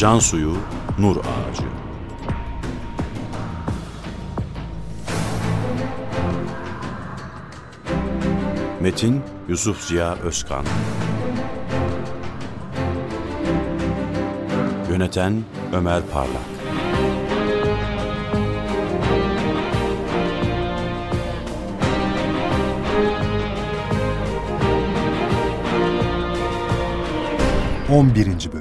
[0.00, 0.56] Can suyu,
[0.98, 1.62] nur ağacı.
[8.80, 10.64] Metin Yusuf Ziya Özkan.
[14.90, 16.36] Yöneten Ömer Parlak.
[27.92, 28.59] On birinci Bölüm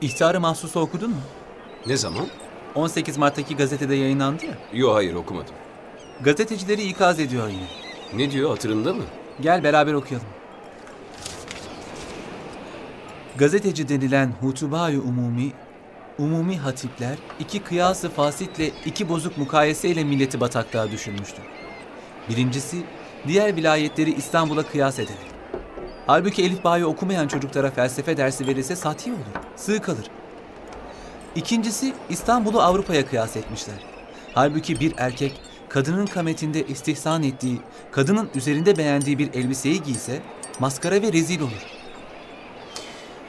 [0.00, 1.20] İhtarı mahsusu okudun mu?
[1.86, 2.26] Ne zaman?
[2.74, 4.52] 18 Mart'taki gazetede yayınlandı ya.
[4.72, 5.54] Yo hayır okumadım.
[6.20, 7.66] Gazetecileri ikaz ediyor yine.
[8.14, 9.02] Ne diyor hatırında mı?
[9.40, 10.28] Gel beraber okuyalım.
[13.36, 15.52] Gazeteci denilen hutubayı umumi,
[16.18, 21.44] umumi hatipler iki kıyası fasitle iki bozuk mukayeseyle milleti bataklığa düşürmüştür.
[22.28, 22.82] Birincisi,
[23.26, 25.35] diğer vilayetleri İstanbul'a kıyas ederek.
[26.06, 29.20] Halbuki Elif Bağ'ı okumayan çocuklara felsefe dersi verilse sati olur,
[29.56, 30.06] sığ kalır.
[31.36, 33.74] İkincisi, İstanbul'u Avrupa'ya kıyas etmişler.
[34.34, 35.32] Halbuki bir erkek,
[35.68, 40.22] kadının kametinde istihsan ettiği, kadının üzerinde beğendiği bir elbiseyi giyse,
[40.60, 41.66] maskara ve rezil olur.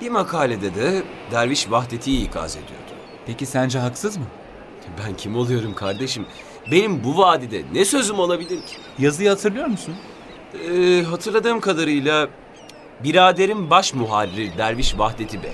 [0.02, 2.91] Bir makalede de Derviş Vahdeti'yi ikaz ediyordu.
[3.25, 4.25] Peki sence haksız mı?
[5.06, 6.25] Ben kim oluyorum kardeşim?
[6.72, 8.78] Benim bu vadide ne sözüm olabilir ki?
[9.00, 9.96] Yazıyı hatırlıyor musun?
[10.53, 12.28] Ee, hatırladığım kadarıyla
[13.03, 15.52] biraderim baş muharrir Derviş Vahdeti Bey.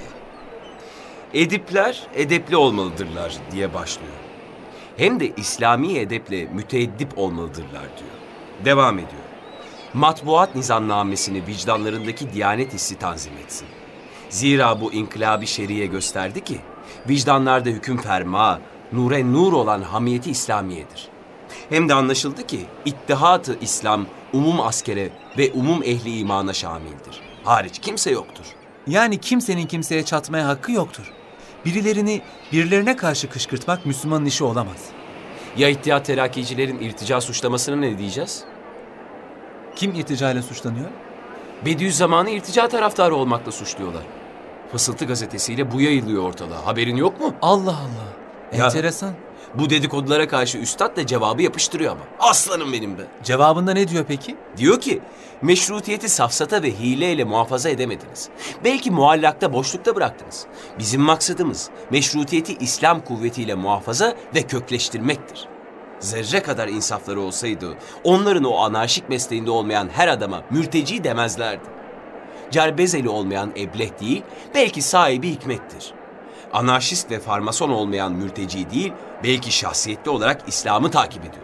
[1.34, 4.14] Edipler edepli olmalıdırlar diye başlıyor.
[4.98, 8.12] Hem de İslami edeple müteeddip olmalıdırlar diyor.
[8.66, 9.24] Devam ediyor.
[9.94, 13.68] Matbuat nizamnamesini vicdanlarındaki diyanet hissi tanzim etsin.
[14.30, 16.58] Zira bu inkılabi şeriye gösterdi ki
[17.09, 18.59] vicdanlarda hüküm ferma,
[18.92, 21.08] nure nur olan hamiyeti İslamiyedir.
[21.70, 27.33] Hem de anlaşıldı ki ittihat-ı İslam umum askere ve umum ehli imana şamildir.
[27.44, 28.46] Hariç kimse yoktur.
[28.88, 31.12] Yani kimsenin kimseye çatmaya hakkı yoktur.
[31.66, 32.22] Birilerini
[32.52, 34.86] birilerine karşı kışkırtmak Müslümanın işi olamaz.
[35.58, 38.44] Ya İttihat Terakkicilerin irtica suçlamasına ne diyeceğiz?
[39.76, 40.90] Kim irticayla suçlanıyor?
[41.66, 44.03] Bediüzzaman'ı irtica taraftarı olmakla suçluyorlar.
[44.72, 46.66] Fısıltı gazetesiyle bu yayılıyor ortalığa.
[46.66, 47.36] Haberin yok mu?
[47.42, 48.58] Allah Allah.
[48.58, 48.66] Ya.
[48.66, 49.14] Enteresan.
[49.56, 52.02] Bu dedikodulara karşı üstad da cevabı yapıştırıyor ama.
[52.20, 53.02] Aslanım benim be.
[53.24, 54.36] Cevabında ne diyor peki?
[54.58, 55.02] Diyor ki
[55.42, 58.30] meşrutiyeti safsata ve hileyle muhafaza edemediniz.
[58.64, 60.46] Belki muallakta boşlukta bıraktınız.
[60.80, 65.48] Bizim maksadımız meşrutiyeti İslam kuvvetiyle muhafaza ve kökleştirmektir.
[66.00, 71.74] Zerre kadar insafları olsaydı onların o anarşik mesleğinde olmayan her adama mürteci demezlerdi.
[72.52, 74.24] Cerbezeli olmayan ebleh değil,
[74.56, 75.94] belki sahibi hikmettir.
[76.53, 78.94] Anarşist ve farmason olmayan mürteci değil,
[79.24, 81.44] belki şahsiyetli olarak İslam'ı takip ediyordur.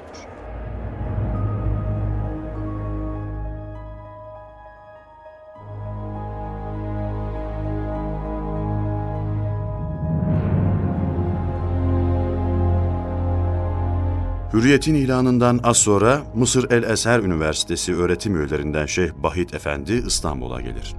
[14.54, 20.96] Hürriyet'in ilanından az sonra Mısır El Eser Üniversitesi öğretim üyelerinden Şeyh Bahit Efendi İstanbul'a gelir.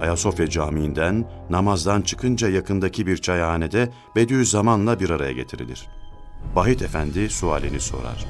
[0.00, 5.88] Ayasofya Camii'nden namazdan çıkınca yakındaki bir çayhanede Bediüzzaman'la bir araya getirilir.
[6.56, 8.26] Bahit Efendi sualini sorar.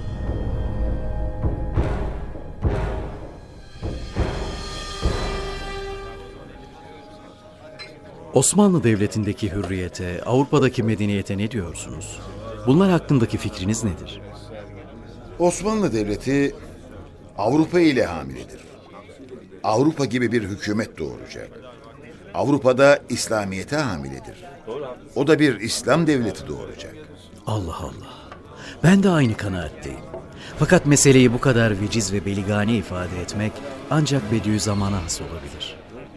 [8.35, 12.21] Osmanlı Devleti'ndeki hürriyete, Avrupa'daki medeniyete ne diyorsunuz?
[12.67, 14.21] Bunlar hakkındaki fikriniz nedir?
[15.38, 16.55] Osmanlı Devleti
[17.38, 18.61] Avrupa ile hamiledir.
[19.69, 21.50] Avrupa gibi bir hükümet doğuracak.
[22.35, 24.44] Avrupa'da İslamiyete hamiledir.
[25.17, 26.94] O da bir İslam devleti doğuracak.
[27.47, 28.38] Allah Allah.
[28.82, 30.00] Ben de aynı kanaatteyim.
[30.59, 33.53] Fakat meseleyi bu kadar veciz ve beligane ifade etmek
[33.91, 35.76] ancak Bediüzzaman'a has olabilir.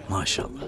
[0.09, 0.61] Maşallah.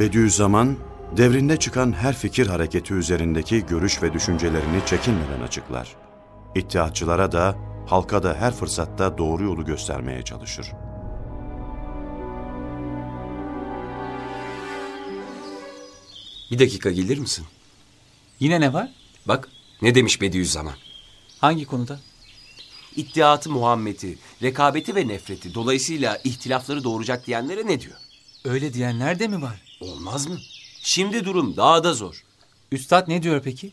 [0.00, 0.76] Bediüzzaman,
[1.16, 5.96] devrinde çıkan her fikir hareketi üzerindeki görüş ve düşüncelerini çekinmeden açıklar.
[6.54, 7.56] İttihatçılara da,
[7.86, 10.66] halka da her fırsatta doğru yolu göstermeye çalışır.
[16.50, 17.46] Bir dakika gelir misin?
[18.40, 18.88] Yine ne var?
[19.26, 19.48] Bak
[19.82, 20.74] ne demiş Bediüzzaman.
[21.38, 22.00] Hangi konuda?
[22.96, 27.96] İttihatı Muhammed'i, rekabeti ve nefreti dolayısıyla ihtilafları doğuracak diyenlere ne diyor?
[28.44, 29.62] Öyle diyenler de mi var?
[29.80, 30.38] Olmaz mı?
[30.86, 32.24] Şimdi durum daha da zor.
[32.72, 33.72] Üstad ne diyor peki?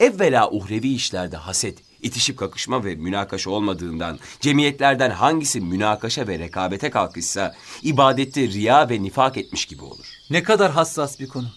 [0.00, 7.54] Evvela uhrevi işlerde haset, itişip kakışma ve münakaşa olmadığından, cemiyetlerden hangisi münakaşa ve rekabete kalkışsa,
[7.82, 10.06] ibadette riya ve nifak etmiş gibi olur.
[10.30, 11.48] Ne kadar hassas bir konu.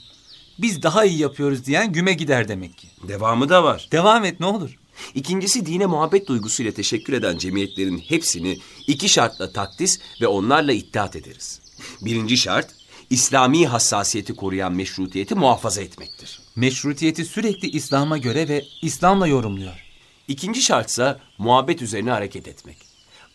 [0.58, 2.88] Biz daha iyi yapıyoruz diyen güme gider demek ki.
[3.08, 3.90] Devamı da var.
[3.92, 4.78] Devam et ne olur.
[5.16, 8.58] İkincisi dine muhabbet duygusuyla teşekkür eden cemiyetlerin hepsini
[8.88, 11.62] iki şartla takdis ve onlarla ittihat ederiz.
[12.02, 12.81] Birinci şart,
[13.12, 16.40] İslami hassasiyeti koruyan meşrutiyeti muhafaza etmektir.
[16.56, 19.86] Meşrutiyeti sürekli İslam'a göre ve İslam'la yorumluyor.
[20.28, 22.78] İkinci şartsa muhabbet üzerine hareket etmek.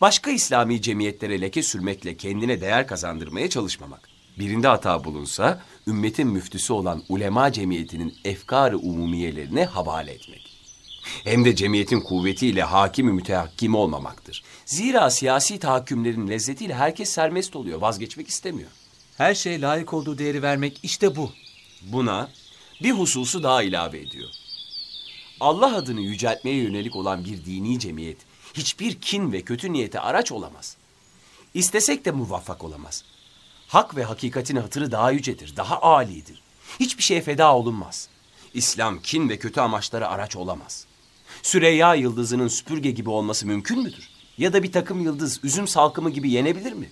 [0.01, 4.09] Başka İslami cemiyetlere leke sürmekle kendine değer kazandırmaya çalışmamak.
[4.39, 10.57] Birinde hata bulunsa, ümmetin müftüsü olan ulema cemiyetinin efkar-ı umumiyelerine havale etmek.
[11.23, 14.43] Hem de cemiyetin kuvvetiyle hakimi mütehakkim olmamaktır.
[14.65, 18.69] Zira siyasi tahakkümlerin lezzetiyle herkes serbest oluyor, vazgeçmek istemiyor.
[19.17, 21.31] Her şeye layık olduğu değeri vermek işte bu.
[21.81, 22.29] Buna
[22.83, 24.29] bir hususu daha ilave ediyor.
[25.39, 28.17] Allah adını yüceltmeye yönelik olan bir dini cemiyet
[28.53, 30.77] hiçbir kin ve kötü niyete araç olamaz.
[31.53, 33.03] İstesek de muvaffak olamaz.
[33.67, 36.41] Hak ve hakikatin hatırı daha yücedir, daha âlidir.
[36.79, 38.09] Hiçbir şeye feda olunmaz.
[38.53, 40.85] İslam kin ve kötü amaçlara araç olamaz.
[41.43, 44.09] Süreyya yıldızının süpürge gibi olması mümkün müdür?
[44.37, 46.89] Ya da bir takım yıldız üzüm salkımı gibi yenebilir mi?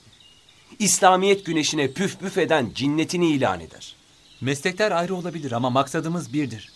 [0.80, 3.95] İslamiyet güneşine püf püf eden cinnetini ilan eder.
[4.42, 6.72] Meslekler ayrı olabilir ama maksadımız birdir.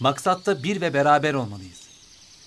[0.00, 1.80] Maksatta bir ve beraber olmalıyız.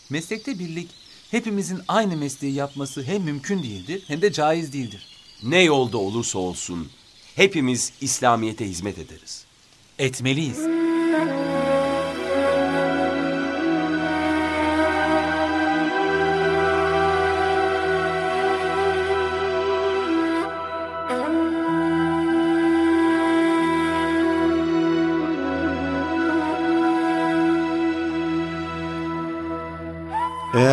[0.09, 0.89] Meslekte birlik
[1.31, 5.07] hepimizin aynı mesleği yapması hem mümkün değildir hem de caiz değildir.
[5.43, 6.89] Ne yolda olursa olsun
[7.35, 9.45] hepimiz İslamiyet'e hizmet ederiz.
[9.99, 10.59] Etmeliyiz.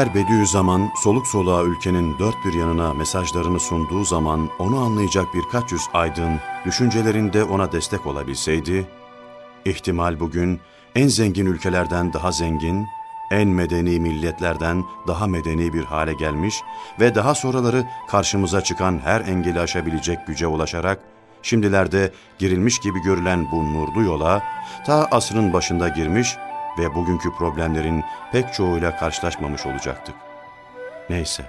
[0.03, 5.83] Eğer Bediüzzaman soluk soluğa ülkenin dört bir yanına mesajlarını sunduğu zaman onu anlayacak birkaç yüz
[5.95, 8.87] aydın düşüncelerinde ona destek olabilseydi,
[9.65, 10.61] ihtimal bugün
[10.95, 12.87] en zengin ülkelerden daha zengin,
[13.31, 16.63] en medeni milletlerden daha medeni bir hale gelmiş
[17.01, 20.99] ve daha sonraları karşımıza çıkan her engeli aşabilecek güce ulaşarak,
[21.43, 24.43] şimdilerde girilmiş gibi görülen bu nurlu yola,
[24.87, 26.37] ta asrın başında girmiş
[26.79, 28.03] ve bugünkü problemlerin
[28.33, 30.15] pek çoğuyla karşılaşmamış olacaktık.
[31.11, 31.45] Neyse.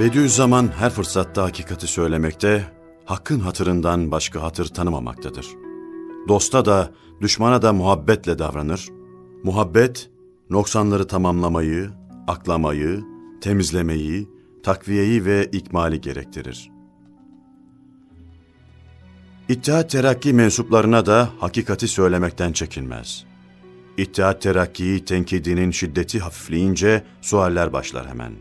[0.00, 2.72] Bediüzzaman her fırsatta hakikati söylemekte,
[3.04, 5.46] hakkın hatırından başka hatır tanımamaktadır.
[6.28, 6.90] Dosta da,
[7.20, 8.88] düşmana da muhabbetle davranır.
[9.42, 10.10] Muhabbet,
[10.50, 11.90] noksanları tamamlamayı,
[12.28, 13.04] aklamayı,
[13.40, 14.28] temizlemeyi,
[14.62, 16.73] takviyeyi ve ikmali gerektirir.
[19.48, 23.24] İttihat Terakki mensuplarına da hakikati söylemekten çekinmez.
[23.96, 28.32] İttihat Terakki'yi tenkidinin şiddeti hafifleyince sualler başlar hemen.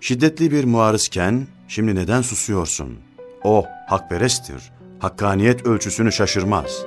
[0.00, 2.98] Şiddetli bir muarızken şimdi neden susuyorsun?
[3.44, 4.72] O hakperesttir.
[4.98, 6.84] Hakkaniyet ölçüsünü şaşırmaz.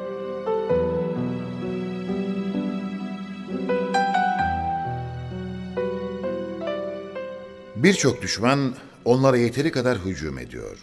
[7.75, 8.73] Birçok düşman
[9.05, 10.77] onlara yeteri kadar hücum ediyor.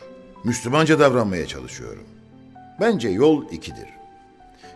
[0.44, 2.15] Müslümanca davranmaya çalışıyorum.
[2.80, 3.88] Bence yol ikidir.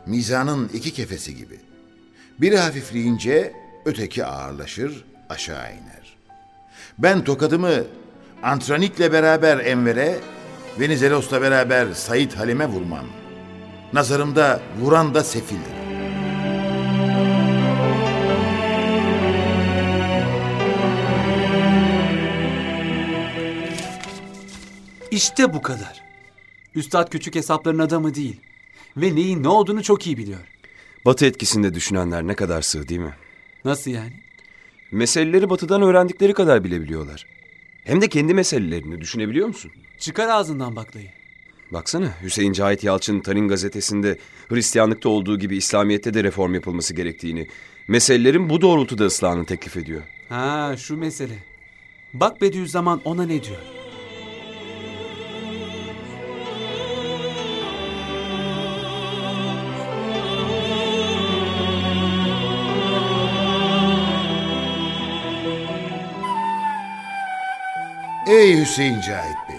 [0.06, 1.60] Mizanın iki kefesi gibi.
[2.40, 3.52] Biri hafifleyince
[3.84, 6.16] öteki ağırlaşır, aşağı iner.
[6.98, 7.84] Ben tokadımı
[8.42, 10.18] Antranik'le beraber Enver'e,
[10.80, 13.06] Venizelos'la beraber Said Halim'e vurmam.
[13.92, 15.80] Nazarımda vuran da sefildir.
[25.10, 26.09] İşte bu kadar.
[26.74, 28.40] Üstad küçük hesapların adamı değil.
[28.96, 30.40] Ve neyin ne olduğunu çok iyi biliyor.
[31.04, 33.14] Batı etkisinde düşünenler ne kadar sığ değil mi?
[33.64, 34.12] Nasıl yani?
[34.90, 37.26] Meseleleri batıdan öğrendikleri kadar bilebiliyorlar.
[37.84, 39.70] Hem de kendi meselelerini düşünebiliyor musun?
[39.98, 41.08] Çıkar ağzından baklayı.
[41.70, 47.48] Baksana Hüseyin Cahit Yalçın Tanin gazetesinde Hristiyanlıkta olduğu gibi İslamiyet'te de reform yapılması gerektiğini,
[47.88, 50.02] meselelerin bu doğrultuda ıslahını teklif ediyor.
[50.28, 51.38] Ha şu mesele.
[52.14, 53.58] Bak Bediüzzaman ona ne diyor?
[68.30, 69.56] Ey Hüseyin Cahit Bey!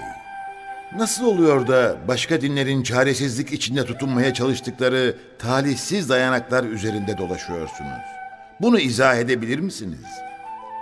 [0.96, 8.02] Nasıl oluyor da başka dinlerin çaresizlik içinde tutunmaya çalıştıkları talihsiz dayanaklar üzerinde dolaşıyorsunuz?
[8.62, 10.06] Bunu izah edebilir misiniz?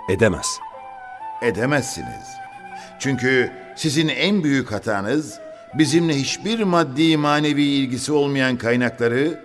[0.08, 0.46] Edemez.
[1.42, 2.26] Edemezsiniz.
[2.98, 5.38] Çünkü sizin en büyük hatanız
[5.74, 9.44] bizimle hiçbir maddi manevi ilgisi olmayan kaynakları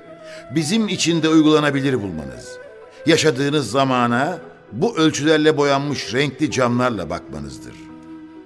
[0.55, 2.57] bizim içinde uygulanabilir bulmanız.
[3.05, 4.37] Yaşadığınız zamana
[4.71, 7.94] bu ölçülerle boyanmış renkli camlarla bakmanızdır.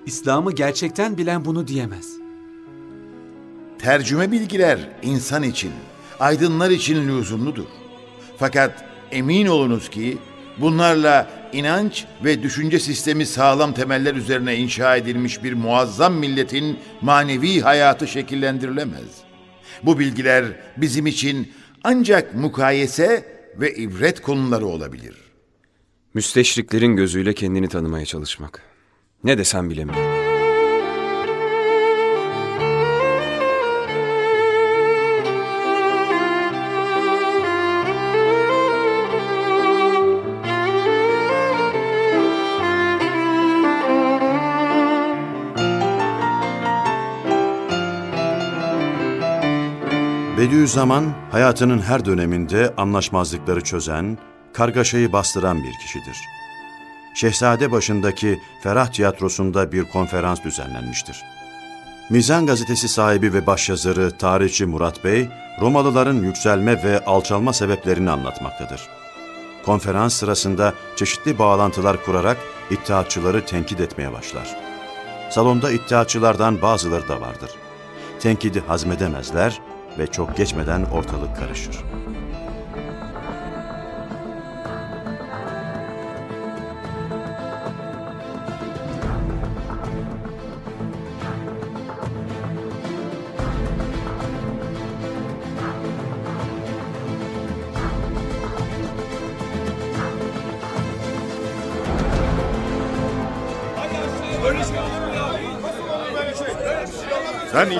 [0.05, 2.17] İslam'ı gerçekten bilen bunu diyemez.
[3.79, 5.71] Tercüme bilgiler insan için,
[6.19, 7.67] aydınlar için lüzumludur.
[8.37, 10.17] Fakat emin olunuz ki
[10.57, 18.07] bunlarla inanç ve düşünce sistemi sağlam temeller üzerine inşa edilmiş bir muazzam milletin manevi hayatı
[18.07, 19.23] şekillendirilemez.
[19.83, 20.45] Bu bilgiler
[20.77, 21.51] bizim için
[21.83, 23.25] ancak mukayese
[23.55, 25.15] ve ibret konuları olabilir.
[26.13, 28.68] Müsteşriklerin gözüyle kendini tanımaya çalışmak.
[29.23, 30.19] Ne desem bilemiyorum.
[50.37, 54.17] Bediüzzaman hayatının her döneminde anlaşmazlıkları çözen,
[54.53, 56.17] kargaşayı bastıran bir kişidir.
[57.13, 61.23] Şehzade başındaki Ferah Tiyatrosu'nda bir konferans düzenlenmiştir.
[62.09, 65.27] Mizan gazetesi sahibi ve başyazarı tarihçi Murat Bey,
[65.61, 68.81] Romalıların yükselme ve alçalma sebeplerini anlatmaktadır.
[69.65, 72.37] Konferans sırasında çeşitli bağlantılar kurarak
[72.71, 74.55] iddiatçıları tenkit etmeye başlar.
[75.29, 77.51] Salonda iddiatçılardan bazıları da vardır.
[78.19, 79.61] Tenkidi hazmedemezler
[79.97, 81.77] ve çok geçmeden ortalık karışır.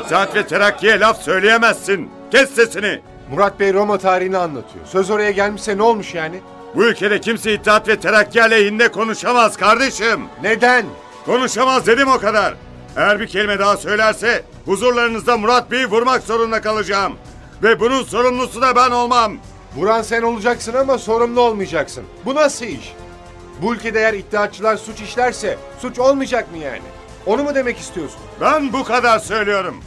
[0.09, 2.09] İttihat ve Terakki'ye laf söyleyemezsin.
[2.31, 3.01] Kes sesini.
[3.31, 4.85] Murat Bey Roma tarihini anlatıyor.
[4.85, 6.39] Söz oraya gelmişse ne olmuş yani?
[6.75, 10.21] Bu ülkede kimse İttihat ve Terakki aleyhinde konuşamaz kardeşim.
[10.43, 10.85] Neden?
[11.25, 12.53] Konuşamaz dedim o kadar.
[12.97, 17.13] Eğer bir kelime daha söylerse huzurlarınızda Murat Bey'i vurmak zorunda kalacağım.
[17.63, 19.33] Ve bunun sorumlusu da ben olmam.
[19.75, 22.03] Vuran sen olacaksın ama sorumlu olmayacaksın.
[22.25, 22.93] Bu nasıl iş?
[23.61, 26.81] Bu ülkede eğer iddiatçılar suç işlerse suç olmayacak mı yani?
[27.25, 28.19] Onu mu demek istiyorsun?
[28.41, 29.83] Ben bu kadar söylüyorum.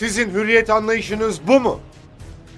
[0.00, 1.80] Sizin hürriyet anlayışınız bu mu?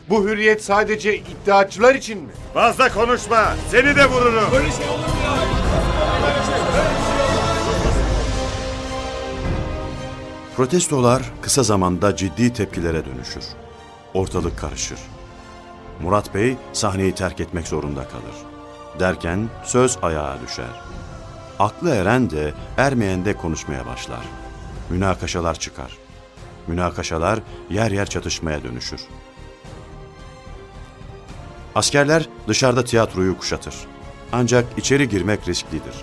[0.09, 2.31] Bu hürriyet sadece iddiatçılar için mi?
[2.55, 3.55] Fazla konuşma.
[3.71, 4.45] Seni de vururum.
[10.57, 13.45] Protestolar kısa zamanda ciddi tepkilere dönüşür.
[14.15, 14.99] Ortalık karışır.
[16.03, 18.37] Murat Bey sahneyi terk etmek zorunda kalır.
[19.01, 20.81] Derken söz ayağa düşer.
[21.59, 24.25] Aklı eren de ermeyen de konuşmaya başlar.
[24.91, 26.02] Münakaşalar çıkar.
[26.67, 27.41] Münakaşalar
[27.71, 29.01] yer yer çatışmaya dönüşür.
[31.75, 33.75] Askerler dışarıda tiyatroyu kuşatır.
[34.33, 35.95] Ancak içeri girmek risklidir.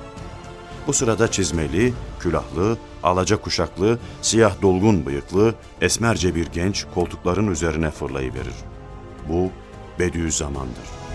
[0.88, 8.56] Bu sırada çizmeli, külahlı, alaca kuşaklı, siyah dolgun bıyıklı, esmerce bir genç koltukların üzerine fırlayıverir.
[9.30, 9.51] Bu
[10.00, 11.09] Bediüzzaman'dır.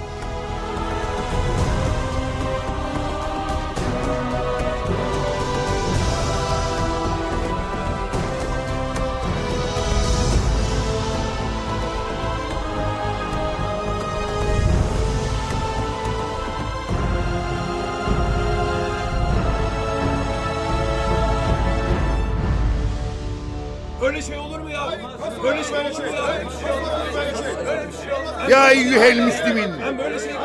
[28.85, 29.71] Eyyühel müslümin!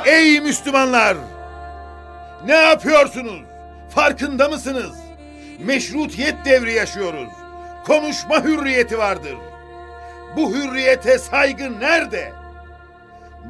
[0.06, 1.18] Ey Müslümanlar!
[2.46, 3.42] Ne yapıyorsunuz?
[3.90, 4.92] Farkında mısınız?
[5.60, 7.30] Meşrutiyet devri yaşıyoruz.
[7.86, 9.36] Konuşma hürriyeti vardır.
[10.38, 12.34] Bu hürriyete saygı nerede?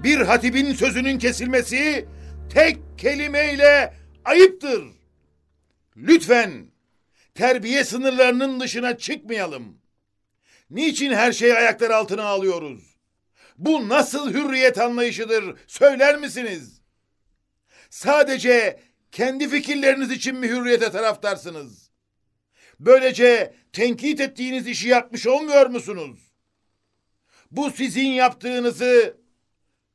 [0.04, 2.06] Bir hatibin sözünün kesilmesi
[2.54, 3.94] tek kelimeyle
[4.26, 4.84] ayıptır.
[5.98, 6.52] Lütfen
[7.36, 9.78] terbiye sınırlarının dışına çıkmayalım.
[10.70, 12.89] Niçin her şeyi ayaklar altına alıyoruz?
[13.60, 16.82] Bu nasıl hürriyet anlayışıdır söyler misiniz?
[17.90, 18.80] Sadece
[19.12, 21.92] kendi fikirleriniz için mi hürriyete taraftarsınız?
[22.80, 26.20] Böylece tenkit ettiğiniz işi yapmış olmuyor musunuz?
[27.52, 29.18] Bu sizin yaptığınızı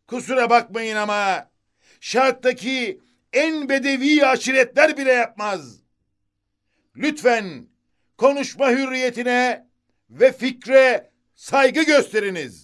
[0.06, 1.50] kusura bakmayın ama
[2.00, 3.00] şarttaki
[3.32, 5.80] en bedevi aşiretler bile yapmaz.
[6.96, 7.68] Lütfen
[8.18, 9.68] konuşma hürriyetine
[10.10, 12.63] ve fikre saygı gösteriniz.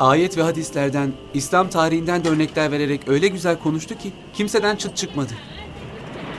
[0.00, 5.32] Ayet ve hadislerden, İslam tarihinden de örnekler vererek öyle güzel konuştu ki kimseden çıt çıkmadı.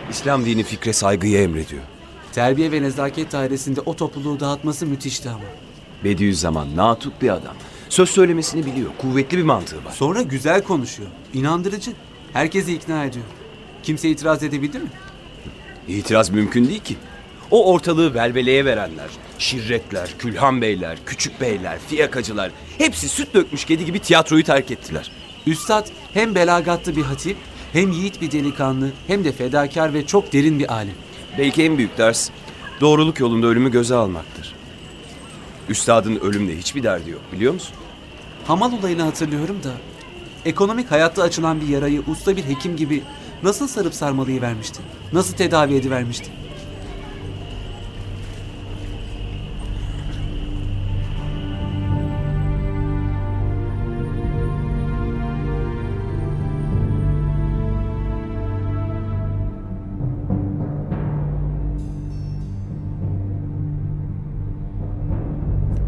[0.10, 1.82] İslam dini fikre saygıyı emrediyor.
[2.32, 5.44] Terbiye ve nezaket dairesinde o topluluğu dağıtması müthişti ama.
[6.04, 7.56] Bediüzzaman natuk bir adam.
[7.90, 8.90] Söz söylemesini biliyor.
[8.98, 9.92] Kuvvetli bir mantığı var.
[9.92, 11.10] Sonra güzel konuşuyor.
[11.34, 11.92] İnandırıcı.
[12.34, 13.26] Herkesi ikna ediyor.
[13.84, 14.90] Kimse itiraz edebilir mi?
[15.88, 16.96] İtiraz mümkün değil ki.
[17.52, 24.00] O ortalığı velveleye verenler, şirretler, külhan beyler, küçük beyler, fiyakacılar hepsi süt dökmüş kedi gibi
[24.00, 25.12] tiyatroyu terk ettiler.
[25.48, 27.38] Üstad hem belagatlı bir hatip,
[27.74, 30.94] hem yiğit bir delikanlı, hem de fedakar ve çok derin bir alim.
[31.38, 32.30] Belki en büyük ders
[32.82, 34.56] doğruluk yolunda ölümü göze almaktır.
[35.70, 37.76] Üstadın ölümle hiçbir derdi yok biliyor musun?
[38.48, 39.72] Hamal olayını hatırlıyorum da,
[40.46, 43.04] ekonomik hayatta açılan bir yarayı usta bir hekim gibi
[43.44, 44.82] nasıl sarıp sarmalıyı vermişti?
[45.14, 46.32] Nasıl tedavi edivermişti?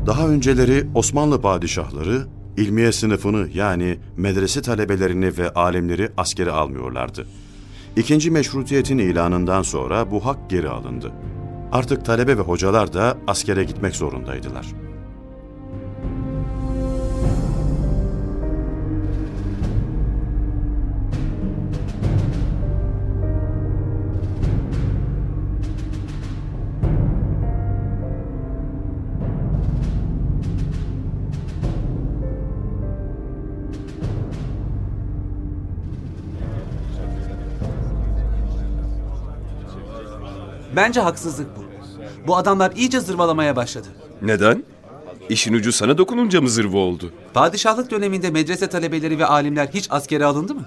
[0.09, 7.27] Daha önceleri Osmanlı padişahları ilmiye sınıfını yani medrese talebelerini ve alimleri askere almıyorlardı.
[7.97, 11.11] İkinci meşrutiyetin ilanından sonra bu hak geri alındı.
[11.71, 14.65] Artık talebe ve hocalar da askere gitmek zorundaydılar.
[40.75, 41.63] Bence haksızlık bu.
[42.27, 43.87] Bu adamlar iyice zırvalamaya başladı.
[44.21, 44.63] Neden?
[45.29, 47.11] İşin ucu sana dokununca mı zırva oldu?
[47.33, 50.65] Padişahlık döneminde medrese talebeleri ve alimler hiç askere alındı mı?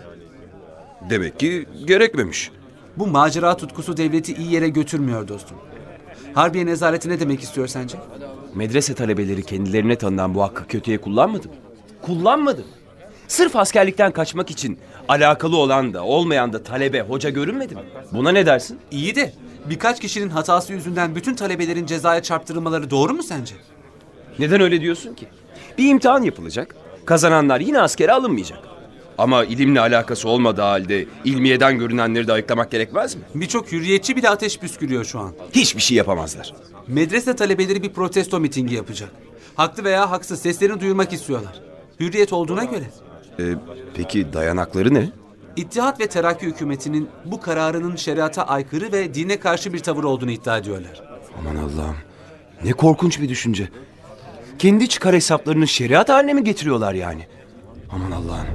[1.11, 2.51] Demek ki gerekmemiş.
[2.97, 5.57] Bu macera tutkusu devleti iyi yere götürmüyor dostum.
[6.35, 7.99] Harbiye nezareti ne demek istiyor sence?
[8.55, 11.55] Medrese talebeleri kendilerine tanınan bu hakkı kötüye kullanmadı mı?
[12.03, 12.67] Kullanmadı mı?
[13.29, 17.81] Sırf askerlikten kaçmak için alakalı olan da olmayan da talebe, hoca görünmedi mi?
[18.13, 18.79] Buna ne dersin?
[18.91, 19.33] İyi de
[19.71, 23.55] birkaç kişinin hatası yüzünden bütün talebelerin cezaya çarptırılmaları doğru mu sence?
[24.39, 25.27] Neden öyle diyorsun ki?
[25.79, 26.77] Bir imtihan yapılacak.
[27.05, 28.59] Kazananlar yine askere alınmayacak.
[29.19, 33.23] Ama ilimle alakası olmadığı halde ilmiyeden görünenleri de ayıklamak gerekmez mi?
[33.35, 35.33] Birçok hürriyetçi bile ateş püskürüyor şu an.
[35.53, 36.55] Hiçbir şey yapamazlar.
[36.89, 39.11] Medrese talebeleri bir protesto mitingi yapacak.
[39.55, 41.61] Haklı veya haksız seslerini duyurmak istiyorlar.
[42.01, 42.85] Hürriyet olduğuna göre.
[43.41, 43.55] Ee,
[43.95, 45.09] peki dayanakları ne?
[45.57, 50.59] İttihat ve Terakki hükümetinin bu kararının şeriata aykırı ve dine karşı bir tavır olduğunu iddia
[50.59, 51.03] ediyorlar.
[51.39, 51.97] Aman Allah'ım.
[52.65, 53.69] Ne korkunç bir düşünce.
[54.59, 57.27] Kendi çıkar hesaplarını şeriat haline mi getiriyorlar yani?
[57.91, 58.47] Aman Allah'ım.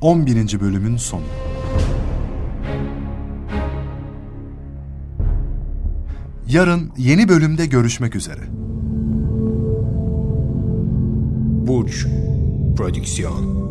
[0.00, 1.22] On birinci bölümün sonu.
[6.48, 8.40] Yarın yeni bölümde görüşmek üzere.
[11.66, 12.06] Burç
[12.76, 13.67] Prodüksiyon